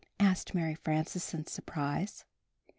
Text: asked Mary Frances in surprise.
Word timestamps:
asked 0.19 0.55
Mary 0.55 0.73
Frances 0.73 1.31
in 1.31 1.45
surprise. 1.45 2.25